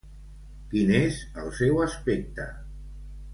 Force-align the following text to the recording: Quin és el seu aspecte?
Quin 0.71 0.93
és 0.99 1.19
el 1.43 1.51
seu 1.59 1.83
aspecte? 1.85 2.49